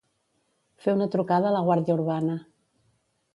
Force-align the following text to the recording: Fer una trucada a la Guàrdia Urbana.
Fer 0.85 0.95
una 0.99 1.07
trucada 1.17 1.51
a 1.51 1.51
la 1.57 1.61
Guàrdia 1.67 1.99
Urbana. 1.99 2.39